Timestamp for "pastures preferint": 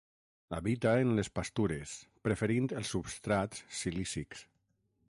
1.35-2.73